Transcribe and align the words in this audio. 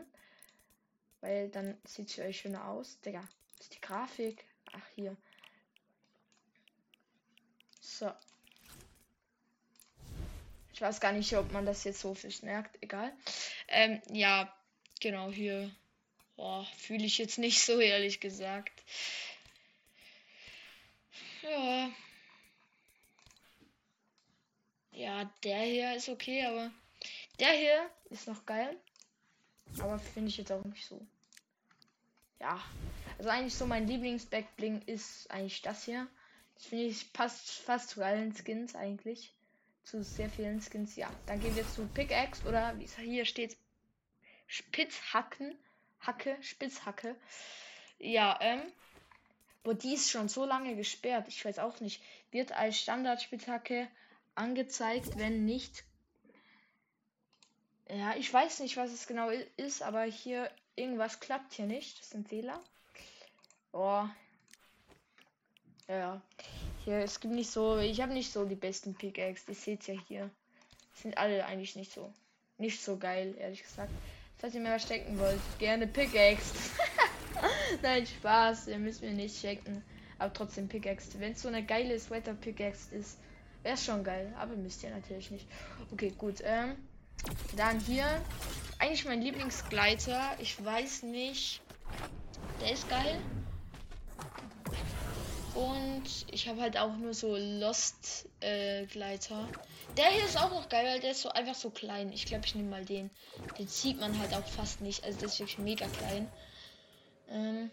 Weil 1.25 1.49
dann 1.49 1.75
sieht 1.85 2.11
für 2.11 2.21
euch 2.21 2.41
schöner 2.41 2.67
aus. 2.67 2.99
Digga, 3.01 3.27
ist 3.59 3.73
die 3.73 3.81
Grafik. 3.81 4.45
Ach, 4.73 4.87
hier. 4.93 5.17
So. 7.81 8.11
Ich 10.71 10.81
weiß 10.81 10.99
gar 10.99 11.13
nicht, 11.13 11.35
ob 11.35 11.51
man 11.51 11.65
das 11.65 11.83
jetzt 11.83 11.99
so 12.01 12.13
viel 12.13 12.31
merkt. 12.43 12.77
Egal. 12.83 13.11
Ähm, 13.67 14.03
ja, 14.11 14.55
genau 15.01 15.31
hier. 15.31 15.75
Fühle 16.77 17.05
ich 17.05 17.17
jetzt 17.17 17.39
nicht 17.39 17.59
so, 17.59 17.79
ehrlich 17.79 18.19
gesagt. 18.19 18.83
Ja. 21.41 21.89
Ja, 24.91 25.33
der 25.43 25.61
hier 25.61 25.95
ist 25.95 26.07
okay, 26.07 26.45
aber 26.45 26.71
der 27.39 27.53
hier 27.53 27.89
ist 28.11 28.27
noch 28.27 28.45
geil. 28.45 28.79
Aber 29.79 29.97
finde 29.97 30.29
ich 30.29 30.37
jetzt 30.37 30.51
auch 30.51 30.63
nicht 30.65 30.85
so. 30.85 31.03
Ja, 32.39 32.61
also 33.17 33.29
eigentlich 33.29 33.55
so 33.55 33.65
mein 33.65 33.87
Lieblings-Backbling 33.87 34.81
ist 34.85 35.29
eigentlich 35.31 35.61
das 35.61 35.85
hier. 35.85 36.07
Das 36.55 36.65
finde 36.65 36.85
ich 36.85 37.13
passt 37.13 37.49
fast 37.49 37.89
zu 37.89 38.03
allen 38.03 38.33
Skins 38.33 38.75
eigentlich. 38.75 39.33
Zu 39.83 40.03
sehr 40.03 40.29
vielen 40.29 40.61
Skins. 40.61 40.95
Ja, 40.95 41.09
dann 41.27 41.39
gehen 41.39 41.55
wir 41.55 41.67
zu 41.67 41.87
Pickaxe 41.87 42.47
oder 42.47 42.77
wie 42.79 42.85
es 42.85 42.97
hier 42.97 43.25
steht, 43.25 43.57
Spitzhacken. 44.47 45.57
Hacke, 45.99 46.37
Spitzhacke. 46.41 47.15
Ja, 47.97 48.37
ähm. 48.41 48.61
Wo 49.63 49.73
die 49.73 49.95
ist 49.95 50.11
schon 50.11 50.29
so 50.29 50.45
lange 50.45 50.75
gesperrt. 50.75 51.27
Ich 51.27 51.43
weiß 51.43 51.57
auch 51.57 51.79
nicht. 51.79 52.01
Wird 52.29 52.51
als 52.51 52.77
Standard-Spitzhacke 52.77 53.87
angezeigt, 54.35 55.17
wenn 55.17 55.45
nicht. 55.45 55.83
Ja, 57.89 58.15
ich 58.15 58.31
weiß 58.31 58.59
nicht, 58.59 58.77
was 58.77 58.91
es 58.91 59.07
genau 59.07 59.29
ist, 59.57 59.81
aber 59.81 60.03
hier 60.03 60.51
irgendwas 60.75 61.19
klappt 61.19 61.53
hier 61.53 61.65
nicht. 61.65 61.99
Das 61.99 62.07
ist 62.07 62.15
ein 62.15 62.25
Fehler. 62.25 62.59
Oh. 63.71 64.05
Ja. 65.87 66.21
Hier, 66.83 66.99
es 66.99 67.19
gibt 67.19 67.33
nicht 67.33 67.51
so. 67.51 67.77
Ich 67.77 68.01
habe 68.01 68.13
nicht 68.13 68.31
so 68.31 68.45
die 68.45 68.55
besten 68.55 68.95
Pickaxe. 68.95 69.43
Ihr 69.49 69.55
seht 69.55 69.87
ja 69.87 69.95
hier. 70.07 70.29
Sind 70.93 71.17
alle 71.17 71.45
eigentlich 71.45 71.75
nicht 71.75 71.91
so. 71.91 72.11
Nicht 72.57 72.81
so 72.81 72.97
geil, 72.97 73.35
ehrlich 73.37 73.63
gesagt. 73.63 73.91
Falls 74.37 74.53
ihr 74.55 74.61
mir 74.61 74.71
was 74.71 74.83
stecken 74.83 75.19
wollt, 75.19 75.39
gerne 75.59 75.87
Pickaxe. 75.87 76.53
Nein, 77.81 78.05
Spaß. 78.05 78.67
Ihr 78.67 78.79
müsst 78.79 79.01
mir 79.01 79.11
nicht 79.11 79.39
checken. 79.39 79.83
Aber 80.17 80.33
trotzdem 80.33 80.67
Pickaxe. 80.67 81.19
Wenn 81.19 81.33
es 81.33 81.41
so 81.41 81.47
eine 81.49 81.65
geile 81.65 81.99
Sweater 81.99 82.33
Pickaxe 82.33 82.95
ist, 82.95 83.17
wäre 83.63 83.77
schon 83.77 84.03
geil. 84.03 84.33
Aber 84.37 84.55
müsst 84.55 84.83
ihr 84.83 84.91
natürlich 84.91 85.31
nicht. 85.31 85.47
Okay, 85.91 86.13
gut. 86.17 86.41
Ähm, 86.43 86.75
dann 87.55 87.79
hier. 87.79 88.21
Eigentlich 88.79 89.05
mein 89.05 89.21
Lieblingsgleiter. 89.21 90.35
Ich 90.39 90.63
weiß 90.63 91.03
nicht. 91.03 91.61
Der 92.61 92.71
ist 92.71 92.89
geil. 92.89 93.19
Und 95.55 96.03
ich 96.31 96.49
habe 96.49 96.59
halt 96.59 96.77
auch 96.77 96.97
nur 96.97 97.13
so 97.13 97.35
Lost 97.37 98.27
äh, 98.41 98.85
Gleiter. 98.87 99.47
Der 99.95 100.07
hier 100.07 100.25
ist 100.25 100.37
auch 100.37 100.51
noch 100.51 100.67
geil, 100.67 100.85
weil 100.85 100.99
der 100.99 101.11
ist 101.11 101.21
so 101.21 101.29
einfach 101.29 101.55
so 101.55 101.69
klein. 101.69 102.11
Ich 102.11 102.25
glaube, 102.25 102.45
ich 102.45 102.55
nehme 102.55 102.69
mal 102.69 102.83
den. 102.83 103.09
Den 103.57 103.67
sieht 103.67 103.99
man 103.99 104.19
halt 104.19 104.33
auch 104.33 104.45
fast 104.45 104.81
nicht. 104.81 105.05
Also 105.05 105.19
der 105.19 105.29
ist 105.29 105.39
wirklich 105.39 105.57
mega 105.59 105.87
klein. 105.87 106.29
Ähm, 107.29 107.71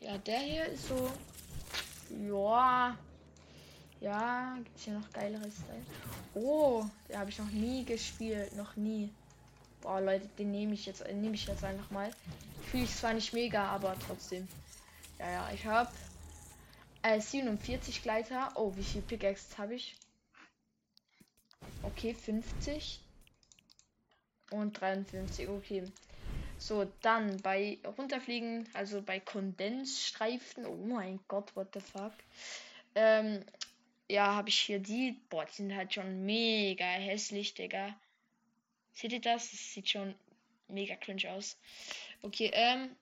ja, 0.00 0.18
der 0.18 0.38
hier 0.38 0.66
ist 0.66 0.88
so. 0.88 1.10
Ja. 2.28 2.96
Ja, 4.00 4.54
gibt 4.62 4.76
es 4.76 4.84
hier 4.84 4.94
noch 4.94 5.10
geileres 5.10 5.54
Teil? 5.66 5.82
Oh, 6.34 6.84
der 7.08 7.20
habe 7.20 7.30
ich 7.30 7.38
noch 7.38 7.50
nie 7.50 7.84
gespielt. 7.84 8.54
Noch 8.54 8.76
nie. 8.76 9.10
Boah, 9.80 10.00
Leute, 10.00 10.28
den 10.38 10.50
nehme 10.50 10.74
ich 10.74 10.86
jetzt, 10.86 11.06
nehme 11.06 11.34
ich 11.34 11.46
jetzt 11.46 11.64
einfach 11.64 11.90
mal. 11.90 12.10
Fühle 12.70 12.84
ich 12.84 12.94
zwar 12.94 13.14
nicht 13.14 13.32
mega, 13.32 13.64
aber 13.68 13.96
trotzdem. 14.06 14.48
Ja, 15.18 15.30
ja, 15.30 15.50
ich 15.52 15.64
habe 15.64 15.90
äh, 17.02 17.20
47 17.20 18.02
Gleiter. 18.02 18.52
Oh, 18.54 18.74
wie 18.76 18.84
viel 18.84 19.02
Pickaxe 19.02 19.56
habe 19.58 19.74
ich? 19.74 19.96
Okay, 21.82 22.14
50. 22.14 23.00
Und 24.50 24.80
53, 24.80 25.48
okay. 25.48 25.84
So, 26.58 26.90
dann 27.02 27.36
bei 27.42 27.78
runterfliegen, 27.96 28.68
also 28.72 29.00
bei 29.02 29.20
Kondensstreifen. 29.20 30.66
Oh 30.66 30.76
mein 30.76 31.20
Gott, 31.28 31.54
what 31.54 31.68
the 31.72 31.80
fuck. 31.80 32.12
Ähm, 32.94 33.44
ja, 34.10 34.34
habe 34.34 34.48
ich 34.48 34.58
hier 34.58 34.80
die. 34.80 35.20
Boah, 35.28 35.44
die 35.44 35.54
sind 35.54 35.74
halt 35.74 35.94
schon 35.94 36.24
mega 36.24 36.84
hässlich, 36.84 37.54
Digga. 37.54 37.94
Seht 38.98 39.12
ihr 39.12 39.20
das? 39.20 39.52
Das 39.52 39.72
sieht 39.72 39.90
schon 39.90 40.12
mega 40.66 40.96
cringe 40.96 41.30
aus. 41.30 41.56
Okay, 42.22 42.50
ähm. 42.52 42.96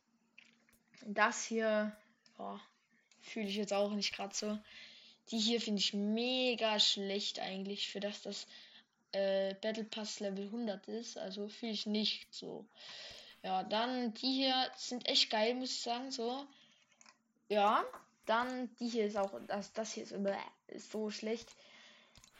Das 1.07 1.47
hier. 1.47 1.97
Boah, 2.37 2.61
Fühle 3.23 3.49
ich 3.49 3.57
jetzt 3.57 3.73
auch 3.73 3.93
nicht 3.93 4.15
gerade 4.15 4.35
so. 4.35 4.59
Die 5.31 5.39
hier 5.39 5.59
finde 5.59 5.81
ich 5.81 5.95
mega 5.95 6.79
schlecht 6.79 7.41
eigentlich, 7.41 7.89
für 7.89 8.01
das 8.01 8.21
das 8.21 8.47
äh, 9.13 9.55
Battle 9.55 9.85
Pass 9.85 10.21
Level 10.21 10.45
100 10.45 10.87
ist. 10.89 11.17
Also 11.17 11.49
fühle 11.49 11.73
ich 11.73 11.87
nicht 11.87 12.27
so. 12.31 12.67
Ja, 13.43 13.63
dann 13.63 14.13
die 14.13 14.35
hier 14.35 14.71
sind 14.77 15.09
echt 15.09 15.31
geil, 15.31 15.55
muss 15.55 15.71
ich 15.71 15.81
sagen. 15.81 16.11
So. 16.11 16.47
Ja, 17.49 17.85
dann 18.27 18.69
die 18.77 18.89
hier 18.89 19.07
ist 19.07 19.17
auch, 19.17 19.33
das, 19.47 19.73
das 19.73 19.95
hier 19.95 20.03
ist, 20.03 20.15
ist 20.67 20.93
so 20.93 21.11
schlecht. 21.11 21.49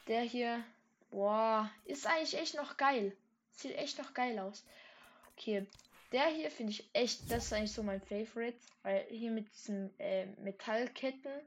Der 0.05 0.21
hier, 0.21 0.63
boah, 1.09 1.71
ist 1.85 2.05
eigentlich 2.05 2.37
echt 2.37 2.53
noch 2.53 2.77
geil. 2.77 3.17
Sieht 3.57 3.75
echt 3.75 3.97
noch 3.97 4.13
geil 4.13 4.37
aus. 4.37 4.63
Okay, 5.33 5.65
der 6.11 6.27
hier 6.27 6.51
finde 6.51 6.71
ich 6.71 6.87
echt, 6.93 7.31
das 7.31 7.45
ist 7.45 7.53
eigentlich 7.53 7.73
so 7.73 7.81
mein 7.81 8.01
Favorite, 8.01 8.57
weil 8.83 9.05
hier 9.09 9.31
mit 9.31 9.51
diesen 9.53 9.91
äh, 9.99 10.27
Metallketten, 10.37 11.41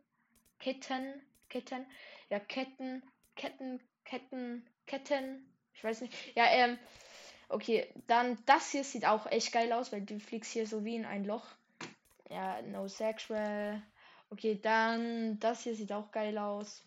Ketten, 0.59 1.23
Ketten, 1.49 1.87
ja 2.29 2.41
Ketten, 2.41 3.03
Ketten, 3.37 3.81
Ketten, 4.05 4.67
Ketten, 4.87 5.55
ich 5.73 5.85
weiß 5.85 6.01
nicht. 6.01 6.13
Ja, 6.35 6.47
ähm, 6.47 6.79
okay, 7.49 7.87
dann 8.09 8.37
das 8.45 8.73
hier 8.73 8.83
sieht 8.83 9.07
auch 9.07 9.27
echt 9.27 9.53
geil 9.53 9.73
aus, 9.73 9.93
weil 9.93 10.03
du 10.03 10.19
fliegst 10.19 10.53
hier 10.53 10.67
so 10.67 10.85
wie 10.85 10.97
in 10.97 11.05
ein 11.05 11.25
Loch. 11.25 11.47
Ja, 12.29 12.61
no 12.63 12.89
sexual. 12.89 13.81
Okay, 14.31 14.59
dann 14.61 15.39
das 15.39 15.63
hier 15.63 15.77
sieht 15.77 15.93
auch 15.93 16.11
geil 16.11 16.37
aus. 16.39 16.83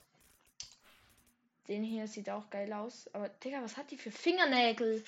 Den 1.67 1.83
hier 1.83 2.07
sieht 2.07 2.29
auch 2.29 2.49
geil 2.49 2.73
aus. 2.73 3.09
Aber 3.13 3.29
Digga, 3.29 3.61
was 3.63 3.77
hat 3.77 3.91
die 3.91 3.97
für 3.97 4.11
Fingernägel? 4.11 5.03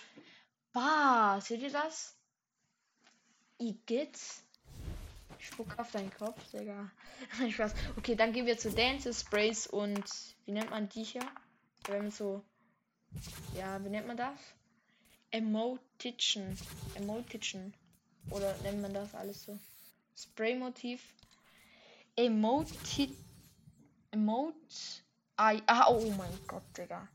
Bah, 0.72 1.40
seht 1.42 1.62
ihr 1.62 1.72
das? 1.72 2.16
Igitt. 3.58 4.18
Spuck 5.38 5.78
auf 5.78 5.92
deinen 5.92 6.14
Kopf, 6.14 6.40
Digga. 6.52 6.90
Spaß. 7.52 7.74
Okay, 7.98 8.16
dann 8.16 8.34
gehen 8.34 8.46
wir 8.46 8.58
zu 8.58 8.72
Dance 8.72 9.14
Sprays 9.14 9.68
und 9.68 10.04
wie 10.46 10.52
nennt 10.52 10.70
man 10.70 10.90
die 10.90 11.04
hier? 11.04 11.26
Wenn 11.88 12.10
so. 12.10 12.42
Ja, 13.56 13.84
wie 13.84 13.90
nennt 13.90 14.08
man 14.08 14.18
das? 14.18 14.40
Emotition. 15.32 16.58
Emotition. 16.96 17.74
Oder 18.30 18.56
nennt 18.64 18.82
man 18.82 18.94
das 18.94 19.14
alles 19.14 19.44
so? 19.44 19.60
Spray-Motiv. 20.18 21.02
Emoti. 22.16 23.16
Emote. 24.12 25.04
I 25.38 25.62
ah, 25.68 25.88
oh 25.90 26.10
mein 26.18 26.40
Gott, 26.48 26.64
Digga. 26.78 27.08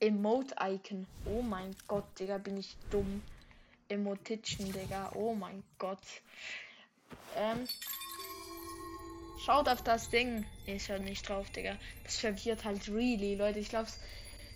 Emote-Icon. 0.00 1.06
Oh 1.24 1.40
mein 1.40 1.74
Gott, 1.88 2.04
Digga, 2.18 2.36
bin 2.36 2.58
ich 2.58 2.76
dumm. 2.90 3.22
Emotitchen, 3.88 4.70
Digga. 4.70 5.12
Oh 5.14 5.34
mein 5.34 5.62
Gott. 5.78 6.02
Ähm. 7.36 7.66
Schaut 9.44 9.68
auf 9.68 9.82
das 9.82 10.10
Ding. 10.10 10.44
Ich 10.66 10.88
höre 10.90 10.98
nicht 10.98 11.26
drauf, 11.26 11.48
Digga. 11.50 11.76
Das 12.02 12.18
verwirrt 12.18 12.64
halt 12.64 12.86
really, 12.88 13.34
Leute. 13.34 13.60
Ich 13.60 13.70
glaube, 13.70 13.88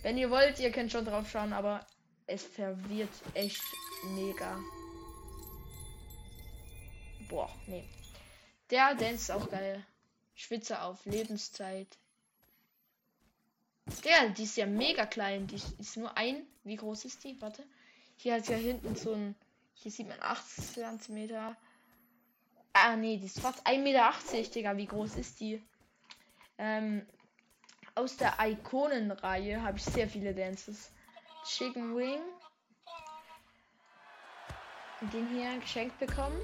wenn 0.03 0.17
ihr 0.17 0.29
wollt, 0.29 0.59
ihr 0.59 0.71
könnt 0.71 0.91
schon 0.91 1.05
drauf 1.05 1.29
schauen, 1.31 1.51
aber 1.51 1.85
es 2.27 2.43
verwirrt 2.43 3.09
echt 3.33 3.63
mega. 4.13 4.59
Boah, 7.27 7.49
nee. 7.65 7.87
Der 8.69 8.93
Dance 8.93 9.15
ist 9.15 9.31
auch 9.31 9.49
geil. 9.49 9.83
Schwitze 10.35 10.81
auf 10.83 11.03
Lebenszeit. 11.05 11.97
Der, 14.03 14.29
die 14.29 14.43
ist 14.43 14.57
ja 14.57 14.65
mega 14.65 15.05
klein. 15.05 15.47
Die 15.47 15.61
ist 15.79 15.97
nur 15.97 16.15
ein. 16.17 16.45
Wie 16.63 16.75
groß 16.75 17.05
ist 17.05 17.23
die? 17.23 17.39
Warte. 17.41 17.63
Hier 18.17 18.35
hat 18.35 18.47
ja 18.47 18.57
hinten 18.57 18.95
so 18.95 19.13
ein. 19.13 19.35
Hier 19.73 19.91
sieht 19.91 20.07
man 20.07 20.17
8 20.21 20.45
cm. 20.47 21.55
Ah, 22.73 22.95
nee, 22.95 23.17
die 23.17 23.25
ist 23.25 23.39
fast 23.39 23.65
1,80 23.65 23.77
Meter, 23.79 24.13
Digga. 24.53 24.77
Wie 24.77 24.85
groß 24.85 25.15
ist 25.15 25.39
die? 25.39 25.63
Ähm, 26.57 27.05
aus 27.95 28.17
der 28.17 28.35
Ikonenreihe 28.39 29.61
habe 29.61 29.77
ich 29.77 29.83
sehr 29.85 30.07
viele 30.07 30.33
Dances. 30.33 30.91
Chicken 31.45 31.95
Wing. 31.95 32.21
Den 35.13 35.27
hier 35.29 35.57
geschenkt 35.59 35.97
bekommen. 35.97 36.39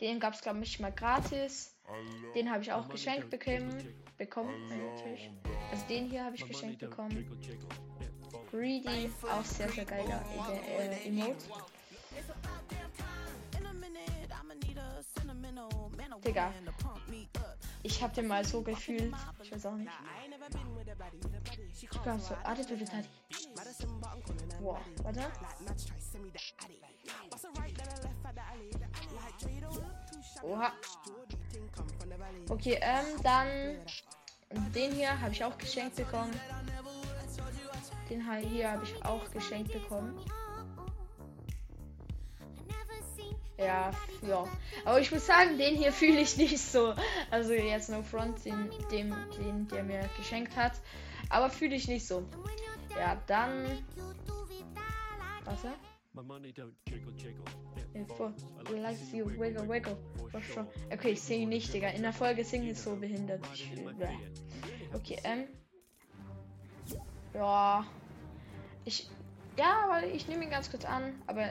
Den 0.00 0.18
gab 0.18 0.34
es, 0.34 0.42
glaube 0.42 0.62
ich, 0.62 0.80
mal 0.80 0.92
gratis. 0.92 1.75
Den 2.34 2.50
habe 2.50 2.62
ich 2.62 2.72
auch 2.72 2.88
geschenkt 2.88 3.30
bekommen. 3.30 3.94
Bekommen, 4.18 4.68
natürlich. 4.68 5.30
Also 5.70 5.86
den 5.88 6.08
hier 6.08 6.24
habe 6.24 6.36
ich 6.36 6.46
geschenkt 6.46 6.78
bekommen. 6.78 7.26
Greedy, 8.50 9.10
auch 9.30 9.44
sehr, 9.44 9.68
sehr 9.68 9.84
geiler 9.84 10.24
äh, 10.50 10.86
äh, 10.86 11.08
Emote. 11.08 11.44
Digga. 16.24 16.52
Ich 17.82 18.02
hab 18.02 18.14
den 18.14 18.26
mal 18.26 18.44
so 18.44 18.62
gefühlt. 18.62 19.14
Ich 19.42 19.52
weiß 19.52 19.66
auch 19.66 19.74
nicht. 19.74 19.90
Ich 21.82 21.88
glaube 22.02 22.20
so. 22.20 22.34
Warte, 22.42 22.64
bitte, 22.64 22.84
Tati. 22.84 23.08
Boah, 24.60 24.80
warte. 25.02 25.30
Oha. 30.42 30.72
Okay, 32.48 32.78
ähm, 32.80 33.22
dann 33.22 33.78
den 34.74 34.92
hier 34.92 35.20
habe 35.20 35.32
ich 35.32 35.44
auch 35.44 35.56
geschenkt 35.58 35.96
bekommen. 35.96 36.38
Den 38.08 38.22
hier 38.48 38.70
habe 38.70 38.84
ich 38.84 39.04
auch 39.04 39.30
geschenkt 39.32 39.72
bekommen. 39.72 40.18
Ja, 43.58 43.90
ja. 44.22 44.46
Aber 44.84 45.00
ich 45.00 45.10
muss 45.10 45.26
sagen, 45.26 45.56
den 45.58 45.76
hier 45.76 45.92
fühle 46.00 46.20
ich 46.20 46.36
nicht 46.36 46.58
so. 46.58 46.94
Also 47.30 47.52
jetzt 47.52 47.88
no 47.88 48.02
front, 48.02 48.44
den, 48.44 48.70
dem, 48.90 49.14
den, 49.38 49.68
der 49.68 49.82
mir 49.82 50.08
geschenkt 50.16 50.54
hat. 50.56 50.72
Aber 51.30 51.50
fühle 51.50 51.74
ich 51.74 51.88
nicht 51.88 52.06
so. 52.06 52.24
Ja, 52.96 53.20
dann. 53.26 53.84
Warte. 55.44 55.72
Okay, 60.90 61.10
ich 61.10 61.22
singe 61.22 61.46
nicht, 61.46 61.72
Digga. 61.72 61.88
In 61.88 62.02
der 62.02 62.12
Folge 62.12 62.44
singen 62.44 62.68
ist 62.68 62.84
so 62.84 62.96
behindert. 62.96 63.44
okay, 64.94 65.18
ähm. 65.24 65.44
Ja. 67.34 67.86
Ich. 68.84 69.10
Ja, 69.58 69.86
weil 69.88 70.10
ich 70.10 70.28
nehme 70.28 70.44
ihn 70.44 70.50
ganz 70.50 70.70
kurz 70.70 70.84
an, 70.84 71.14
aber 71.26 71.50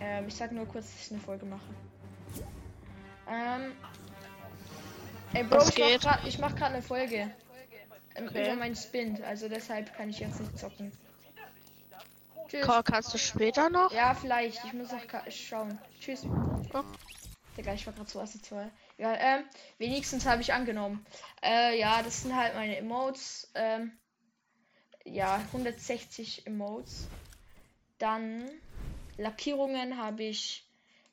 ähm, 0.00 0.28
ich 0.28 0.34
sag 0.34 0.52
nur 0.52 0.66
kurz, 0.66 0.86
dass 0.92 1.06
ich 1.06 1.12
eine 1.12 1.20
Folge 1.20 1.46
mache. 1.46 1.74
Ähm. 3.28 3.72
Ey, 5.32 5.44
Bro, 5.44 5.62
ich 6.26 6.38
mach 6.38 6.54
gerade 6.56 6.74
eine 6.74 6.82
Folge. 6.82 7.30
Ähm, 8.16 8.28
okay. 8.28 8.46
Über 8.46 8.56
meinen 8.56 8.74
Spin, 8.74 9.22
also 9.22 9.48
deshalb 9.48 9.94
kann 9.94 10.10
ich 10.10 10.18
jetzt 10.18 10.40
nicht 10.40 10.58
zocken. 10.58 10.92
Tschüss. 12.50 12.66
kannst 12.84 13.14
du 13.14 13.18
später 13.18 13.70
noch? 13.70 13.92
Ja, 13.92 14.12
vielleicht. 14.14 14.64
Ich 14.64 14.72
muss 14.72 14.90
noch 14.90 15.00
schauen. 15.30 15.78
Tschüss. 16.00 16.24
Oh. 16.74 16.82
Digga, 17.56 17.74
ich 17.74 17.86
war 17.86 17.92
gerade 17.92 18.10
so 18.10 18.20
asozial. 18.20 18.70
Ja, 18.98 19.14
ähm, 19.14 19.44
wenigstens 19.78 20.26
habe 20.26 20.42
ich 20.42 20.52
angenommen. 20.52 21.06
Äh, 21.42 21.78
ja, 21.78 22.02
das 22.02 22.22
sind 22.22 22.34
halt 22.34 22.54
meine 22.54 22.76
Emotes. 22.76 23.50
Ähm, 23.54 23.92
ja, 25.04 25.36
160 25.36 26.46
Emotes. 26.46 27.06
Dann 27.98 28.50
Lackierungen 29.16 29.96
habe 29.96 30.24
ich 30.24 30.68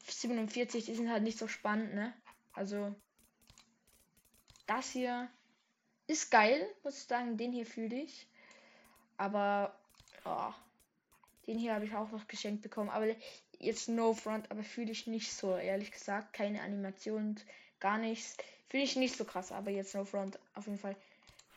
47, 0.07 0.85
die 0.85 0.95
sind 0.95 1.11
halt 1.11 1.23
nicht 1.23 1.37
so 1.37 1.47
spannend, 1.47 1.93
ne? 1.93 2.13
Also 2.53 2.95
das 4.65 4.89
hier 4.89 5.29
ist 6.07 6.31
geil, 6.31 6.67
muss 6.83 6.97
ich 6.97 7.03
sagen. 7.03 7.37
Den 7.37 7.51
hier 7.51 7.65
fühle 7.65 7.95
ich. 7.95 8.27
Aber 9.17 9.77
oh, 10.25 10.53
den 11.47 11.57
hier 11.57 11.73
habe 11.73 11.85
ich 11.85 11.95
auch 11.95 12.11
noch 12.11 12.27
geschenkt 12.27 12.61
bekommen. 12.61 12.89
Aber 12.89 13.07
jetzt 13.59 13.89
No 13.89 14.13
Front, 14.13 14.51
aber 14.51 14.63
fühle 14.63 14.91
ich 14.91 15.07
nicht 15.07 15.33
so, 15.33 15.55
ehrlich 15.55 15.91
gesagt. 15.91 16.33
Keine 16.33 16.61
Animation, 16.61 17.39
gar 17.79 17.97
nichts. 17.97 18.37
Fühle 18.69 18.83
ich 18.83 18.95
nicht 18.95 19.15
so 19.15 19.25
krass, 19.25 19.51
aber 19.51 19.71
jetzt 19.71 19.95
No 19.95 20.05
Front 20.05 20.37
auf 20.53 20.65
jeden 20.65 20.79
Fall. 20.79 20.95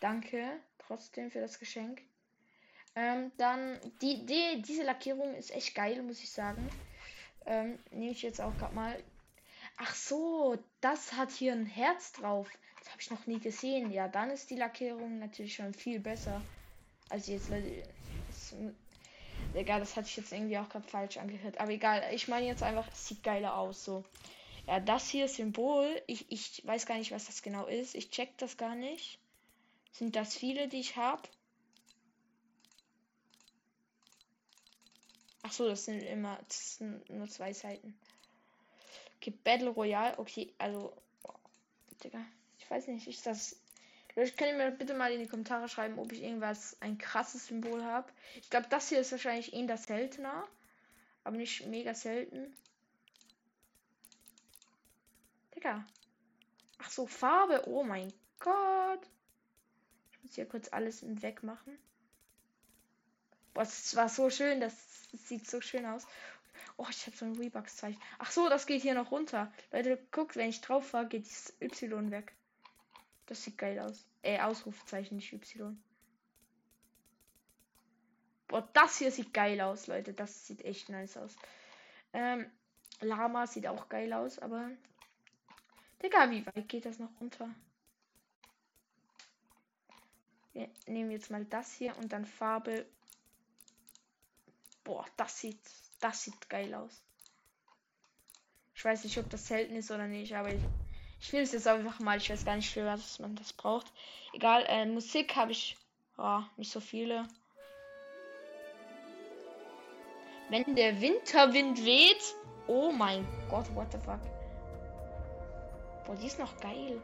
Danke 0.01 0.61
trotzdem 0.79 1.31
für 1.31 1.41
das 1.41 1.59
Geschenk. 1.59 2.03
Ähm, 2.97 3.31
dann, 3.37 3.79
die, 4.03 4.27
die, 4.27 4.63
diese 4.63 4.83
Lackierung 4.83 5.35
ist 5.35 5.53
echt 5.53 5.75
geil, 5.75 6.03
muss 6.03 6.21
ich 6.21 6.31
sagen. 6.31 6.69
Ähm, 7.47 7.79
nehme 7.93 8.13
ich 8.13 8.23
jetzt 8.23 8.41
auch 8.41 8.57
gerade 8.59 8.75
mal. 8.75 9.03
Ach 9.77 9.95
so, 9.95 10.59
das 10.81 11.13
hat 11.13 11.31
hier 11.31 11.53
ein 11.53 11.67
Herz 11.67 12.13
drauf. 12.13 12.49
Das 12.81 12.91
habe 12.91 13.01
ich 13.01 13.11
noch 13.11 13.27
nie 13.27 13.39
gesehen. 13.39 13.93
Ja, 13.93 14.09
dann 14.09 14.31
ist 14.31 14.51
die 14.51 14.57
Lackierung 14.57 15.19
natürlich 15.19 15.55
schon 15.55 15.73
viel 15.75 16.01
besser. 16.01 16.41
Als 17.09 17.27
jetzt. 17.29 17.51
Egal, 19.53 19.81
das 19.81 19.97
hat 19.97 20.07
sich 20.07 20.17
jetzt 20.17 20.33
irgendwie 20.33 20.59
auch 20.59 20.69
gerade 20.69 20.87
falsch 20.87 21.17
angehört. 21.17 21.59
Aber 21.59 21.73
egal, 21.73 22.03
ich 22.15 22.29
meine 22.29 22.47
jetzt 22.47 22.63
einfach, 22.63 22.89
es 22.93 23.09
sieht 23.09 23.23
geiler 23.23 23.57
aus. 23.57 23.85
So. 23.85 24.05
Ja, 24.67 24.79
das 24.79 25.09
hier 25.09 25.29
Symbol. 25.29 26.01
Ich, 26.07 26.31
ich 26.31 26.65
weiß 26.65 26.87
gar 26.87 26.97
nicht, 26.97 27.11
was 27.11 27.27
das 27.27 27.43
genau 27.43 27.67
ist. 27.67 27.95
Ich 27.95 28.11
check 28.11 28.37
das 28.39 28.57
gar 28.57 28.77
nicht. 28.77 29.19
Sind 29.93 30.15
das 30.15 30.37
viele, 30.37 30.69
die 30.69 30.81
ich 30.81 30.97
habe? 30.97 31.23
Ach 35.43 35.53
so, 35.53 35.67
das 35.67 35.87
sind 35.87 36.03
immer 36.03 36.39
das 36.47 36.77
sind 36.77 37.09
nur 37.11 37.29
zwei 37.29 37.53
Seiten. 37.53 37.99
Okay, 39.17 39.33
Battle 39.43 39.71
Royale. 39.71 40.19
Okay, 40.19 40.53
also. 40.59 40.93
Oh, 41.25 41.33
Digga, 42.05 42.25
ich 42.59 42.71
weiß 42.71 42.87
nicht, 42.89 43.09
ist 43.09 43.27
das. 43.27 43.57
Leute, 44.21 44.33
könnt 44.33 44.51
ihr 44.51 44.57
mir 44.59 44.71
bitte 44.71 44.93
mal 44.93 45.11
in 45.13 45.21
die 45.21 45.29
Kommentare 45.29 45.67
schreiben, 45.67 45.99
ob 45.99 46.13
ich 46.13 46.23
irgendwas 46.23 46.77
ein 46.81 46.99
krasses 46.99 47.47
Symbol 47.47 47.83
habe. 47.83 48.07
Ich 48.43 48.51
glaube, 48.51 48.67
das 48.69 48.91
hier 48.91 49.01
ist 49.01 49.13
wahrscheinlich 49.13 49.55
eher 49.55 49.79
seltener. 49.79 50.47
Aber 51.25 51.39
nicht 51.39 51.67
mega 51.69 51.95
selten. 51.95 52.55
Digga. 55.55 55.87
Ach 56.83 56.91
so, 56.91 57.07
Farbe. 57.07 57.67
Oh 57.67 57.83
mein 57.83 58.13
Gott. 58.41 59.01
Ich 60.11 60.23
muss 60.23 60.35
hier 60.35 60.47
kurz 60.47 60.71
alles 60.71 61.03
wegmachen. 61.23 61.79
Boah, 63.55 63.63
es 63.63 63.97
war 63.97 64.11
so 64.11 64.29
schön, 64.29 64.61
das, 64.61 64.75
das, 65.13 65.29
sieht 65.29 65.49
so 65.49 65.63
schön 65.63 65.87
aus. 65.87 66.07
Oh, 66.77 66.87
ich 66.91 67.07
habe 67.07 67.17
so 67.17 67.25
ein 67.25 67.37
Rebugs-Zeichen. 67.37 68.01
Ach 68.19 68.31
so, 68.31 68.51
das 68.51 68.67
geht 68.67 68.83
hier 68.83 68.93
noch 68.93 69.13
runter. 69.13 69.51
Leute, 69.73 69.99
guckt, 70.11 70.37
wenn 70.37 70.51
ich 70.51 70.61
drauf 70.61 70.93
war, 70.93 71.07
geht 71.07 71.25
das 71.25 71.55
Y 71.63 72.11
weg. 72.11 72.35
Das 73.31 73.45
sieht 73.45 73.57
geil 73.59 73.79
aus. 73.79 74.05
Äh, 74.23 74.41
Ausrufezeichen, 74.41 75.15
nicht 75.15 75.33
Y. 75.33 75.81
Boah, 78.49 78.69
das 78.73 78.99
hier 78.99 79.13
sieht 79.13 79.33
geil 79.33 79.61
aus, 79.61 79.87
Leute. 79.87 80.13
Das 80.13 80.49
sieht 80.49 80.65
echt 80.65 80.89
nice 80.89 81.17
aus. 81.17 81.37
Ähm, 82.13 82.51
Lama 83.01 83.47
sieht 83.47 83.69
auch 83.69 83.89
geil 83.89 84.13
aus, 84.13 84.41
aber. 84.41 84.69
Digga, 86.03 86.29
wie 86.33 86.45
weit 86.45 86.69
geht 86.69 86.87
das 86.87 86.99
noch 86.99 87.21
runter? 87.21 87.49
Wir 90.53 90.69
nehmen 90.87 91.13
jetzt 91.13 91.31
mal 91.31 91.45
das 91.45 91.73
hier 91.73 91.97
und 91.99 92.13
dann 92.13 92.27
Farbe 92.27 92.85
Boah, 94.83 95.07
das 95.17 95.39
sieht, 95.39 95.61
das 96.01 96.25
sieht 96.25 96.51
geil 96.51 96.75
aus. 96.75 97.01
Ich 98.75 98.85
weiß 98.85 99.05
nicht, 99.05 99.19
ob 99.19 99.31
das 99.31 99.47
selten 99.47 99.77
ist 99.77 99.93
oder 99.93 100.09
nicht, 100.09 100.35
aber 100.35 100.53
ich, 100.53 100.63
ich 101.21 101.33
will 101.33 101.43
es 101.43 101.53
jetzt 101.53 101.67
einfach 101.67 101.99
mal. 102.01 102.19
Ich 102.19 102.31
weiß 102.31 102.45
gar 102.45 102.57
nicht, 102.57 102.71
für 102.71 102.85
was 102.87 103.19
man 103.19 103.37
das 103.37 103.53
braucht. 103.53 103.87
Egal, 104.33 104.65
äh, 104.69 104.87
Musik 104.87 105.37
habe 105.37 105.53
ich 105.53 105.77
oh, 106.19 106.41
nicht 106.57 106.71
so 106.71 106.81
viele. 106.81 107.27
Wenn 110.49 110.75
der 110.75 111.01
Winterwind 111.01 111.85
weht. 111.85 112.35
Oh 112.67 112.93
mein 112.93 113.27
Gott, 113.49 113.67
what 113.75 113.91
the 113.93 113.99
fuck. 113.99 114.21
Boah, 116.07 116.15
die 116.17 116.27
ist 116.27 116.39
noch 116.39 116.57
geil. 116.61 117.01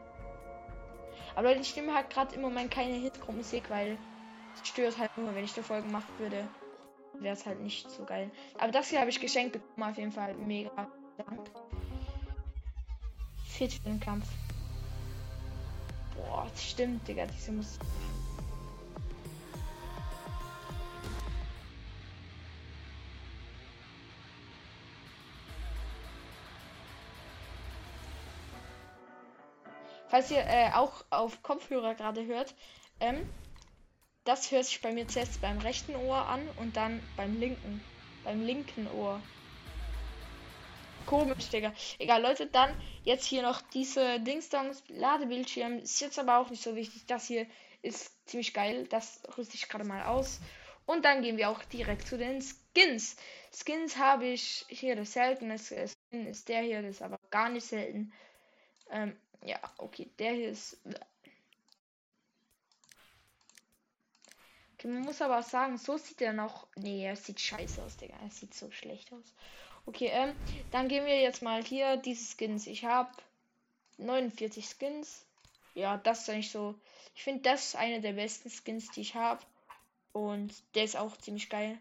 Aber 1.35 1.49
Leute, 1.49 1.61
ich 1.61 1.69
stimme 1.69 1.93
halt 1.93 2.09
gerade 2.09 2.35
im 2.35 2.41
Moment 2.41 2.71
keine 2.71 2.95
Hitchcore-Musik, 2.95 3.69
weil 3.69 3.97
es 4.55 4.67
stört 4.67 4.97
halt 4.97 5.17
nur, 5.17 5.33
wenn 5.35 5.43
ich 5.43 5.53
die 5.53 5.61
Folge 5.61 5.87
machen 5.89 6.13
würde 6.19 6.47
wäre 7.21 7.33
es 7.33 7.45
halt 7.45 7.61
nicht 7.61 7.89
so 7.89 8.03
geil. 8.03 8.31
Aber 8.57 8.71
das 8.71 8.89
hier 8.89 8.99
habe 8.99 9.09
ich 9.09 9.19
geschenkt 9.19 9.53
bekommen, 9.53 9.91
auf 9.91 9.97
jeden 9.97 10.11
Fall 10.11 10.33
mega 10.35 10.71
Dank. 11.17 11.49
Fit 13.57 13.73
für 13.73 13.89
den 13.89 13.99
Kampf. 13.99 14.27
Boah, 16.15 16.45
das 16.51 16.63
stimmt, 16.63 17.07
Digga, 17.07 17.25
diese 17.25 17.51
muss. 17.53 17.79
Falls 30.07 30.29
ihr 30.29 30.45
äh, 30.45 30.71
auch 30.73 31.03
auf 31.09 31.41
Kopfhörer 31.41 31.95
gerade 31.95 32.27
hört, 32.27 32.53
ähm, 32.99 33.25
das 34.23 34.51
hört 34.51 34.65
sich 34.65 34.81
bei 34.81 34.93
mir 34.93 35.07
zuerst 35.07 35.41
beim 35.41 35.57
rechten 35.57 35.95
Ohr 35.95 36.27
an 36.27 36.47
und 36.49 36.77
dann 36.77 37.01
beim 37.15 37.33
linken. 37.33 37.83
Beim 38.23 38.39
linken 38.39 38.87
Ohr. 38.87 39.23
Komisch, 41.07 41.49
Digga. 41.49 41.73
Egal, 41.99 42.21
Leute, 42.21 42.47
dann 42.47 42.69
jetzt 43.03 43.25
hier 43.25 43.41
noch 43.41 43.61
diese 43.61 44.19
Dingsdongs 44.19 44.83
Ladebildschirm. 44.89 45.79
Ist 45.79 46.01
jetzt 46.01 46.19
aber 46.19 46.37
auch 46.37 46.49
nicht 46.49 46.61
so 46.61 46.75
wichtig. 46.75 47.05
Das 47.07 47.25
hier 47.27 47.47
ist 47.81 48.11
ziemlich 48.27 48.53
geil. 48.53 48.85
Das 48.89 49.21
rüste 49.37 49.55
ich 49.55 49.69
gerade 49.69 49.85
mal 49.85 50.03
aus. 50.03 50.41
Und 50.85 51.05
dann 51.05 51.21
gehen 51.21 51.37
wir 51.37 51.49
auch 51.49 51.63
direkt 51.65 52.07
zu 52.07 52.17
den 52.17 52.41
Skins. 52.41 53.15
Skins 53.51 53.97
habe 53.97 54.27
ich 54.27 54.65
hier 54.67 54.95
das 54.95 55.13
seltene 55.13 55.57
Skin 55.57 56.27
ist 56.27 56.49
der 56.49 56.61
hier, 56.61 56.81
das 56.81 56.91
ist 56.91 57.01
aber 57.01 57.19
gar 57.29 57.49
nicht 57.49 57.65
selten. 57.65 58.13
Ähm, 58.89 59.17
ja, 59.43 59.59
okay, 59.77 60.09
der 60.19 60.33
hier 60.33 60.49
ist. 60.49 60.77
Okay, 64.73 64.87
man 64.87 65.01
muss 65.01 65.21
aber 65.21 65.39
auch 65.39 65.43
sagen, 65.43 65.77
so 65.77 65.97
sieht 65.97 66.21
er 66.21 66.33
noch. 66.33 66.67
Nee, 66.75 67.05
er 67.05 67.15
sieht 67.15 67.39
scheiße 67.39 67.81
aus, 67.81 67.97
Digga. 67.97 68.15
Er 68.21 68.29
sieht 68.29 68.53
so 68.53 68.69
schlecht 68.71 69.11
aus. 69.11 69.33
Okay, 69.87 70.09
ähm, 70.11 70.35
dann 70.71 70.89
gehen 70.89 71.05
wir 71.05 71.21
jetzt 71.21 71.41
mal 71.41 71.63
hier 71.63 71.95
diese 71.95 72.35
Skins. 72.35 72.67
Ich 72.67 72.83
habe 72.83 73.09
49 73.97 74.67
Skins. 74.67 75.25
Ja, 75.75 75.95
das 75.95 76.21
ist 76.21 76.29
eigentlich 76.29 76.51
so. 76.51 76.75
Ich 77.15 77.23
finde, 77.23 77.43
das 77.43 77.67
ist 77.67 77.75
eine 77.77 78.01
der 78.01 78.11
besten 78.11 78.49
Skins, 78.49 78.91
die 78.91 79.01
ich 79.01 79.15
habe. 79.15 79.41
Und 80.11 80.53
der 80.75 80.83
ist 80.83 80.97
auch 80.97 81.15
ziemlich 81.17 81.49
geil. 81.49 81.79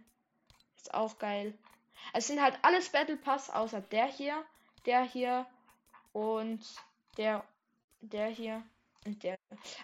Ist 0.76 0.94
auch 0.94 1.18
geil. 1.18 1.52
Es 2.12 2.28
sind 2.28 2.40
halt 2.40 2.56
alles 2.62 2.90
Battle 2.90 3.16
Pass, 3.16 3.50
außer 3.50 3.80
der 3.80 4.06
hier, 4.06 4.44
der 4.84 5.02
hier 5.02 5.44
und 6.12 6.64
der, 7.16 7.44
der 8.02 8.28
hier 8.28 8.62
und 9.04 9.20
der. 9.24 9.36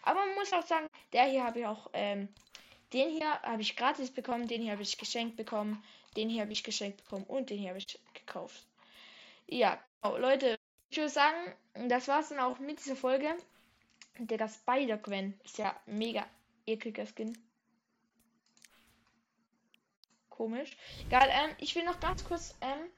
Aber 0.05 0.21
man 0.21 0.35
muss 0.37 0.53
auch 0.53 0.65
sagen, 0.65 0.87
der 1.13 1.25
hier 1.25 1.43
habe 1.43 1.59
ich 1.59 1.67
auch, 1.67 1.91
ähm, 1.93 2.29
den 2.93 3.11
hier 3.11 3.41
habe 3.43 3.63
ich 3.63 3.77
gratis 3.77 4.11
bekommen, 4.11 4.49
den 4.49 4.63
hier 4.63 4.73
habe 4.73 4.83
ich 4.83 4.99
geschenkt 4.99 5.37
bekommen. 5.37 5.83
Den 6.17 6.29
hier 6.29 6.43
habe 6.43 6.53
ich 6.53 6.63
geschenkt 6.63 7.03
bekommen 7.05 7.25
und 7.25 7.51
den 7.51 7.59
hier 7.59 7.71
habe 7.71 7.79
ich 7.79 7.99
gekauft. 8.13 8.67
Ja, 9.47 9.83
genau, 10.03 10.19
Leute, 10.19 10.59
ich 10.91 10.99
würde 10.99 11.09
sagen, 11.09 11.55
das 11.89 12.09
war's 12.09 12.29
dann 12.29 12.41
auch 12.41 12.59
mit 12.59 12.79
dieser 12.79 12.97
Folge. 12.97 13.35
Der 14.19 14.49
Spider-Gwen 14.49 15.41
ist 15.43 15.59
ja 15.59 15.75
mega 15.87 16.27
ekliger 16.67 17.07
Skin. 17.07 17.37
Komisch. 20.29 20.77
Egal, 21.07 21.29
ähm, 21.31 21.57
ich 21.59 21.75
will 21.75 21.85
noch 21.85 21.99
ganz 22.01 22.25
kurz, 22.25 22.55
ähm, 22.61 22.91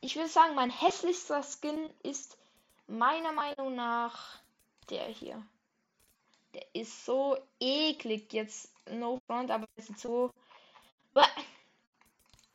ich 0.00 0.16
will 0.16 0.28
sagen, 0.28 0.54
mein 0.54 0.70
hässlichster 0.70 1.42
Skin 1.42 1.90
ist 2.02 2.38
meiner 2.86 3.32
Meinung 3.32 3.74
nach 3.74 4.40
der 4.90 5.06
hier. 5.06 5.44
Der 6.54 6.66
ist 6.74 7.04
so 7.04 7.36
eklig 7.60 8.32
jetzt. 8.32 8.72
No 8.90 9.20
front, 9.26 9.50
aber 9.50 9.66
ist 9.76 9.98
so. 9.98 10.30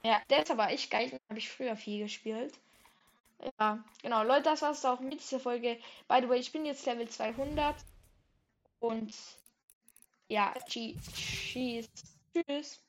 Ja, 0.03 0.21
der 0.29 0.43
ist 0.43 0.51
aber 0.51 0.69
echt 0.69 0.91
geil. 0.91 1.19
Habe 1.29 1.39
ich 1.39 1.49
früher 1.49 1.75
viel 1.75 2.03
gespielt. 2.03 2.57
Ja, 3.59 3.83
genau. 4.01 4.23
Leute, 4.23 4.43
das 4.43 4.61
war's 4.61 4.85
auch 4.85 4.99
mit 4.99 5.19
dieser 5.19 5.39
Folge. 5.39 5.79
By 6.07 6.19
the 6.21 6.29
way, 6.29 6.39
ich 6.39 6.51
bin 6.51 6.65
jetzt 6.65 6.85
Level 6.85 7.07
200. 7.07 7.75
Und 8.79 9.13
ja, 10.29 10.53
tschüss. 10.67 10.95
Tschüss. 12.33 12.86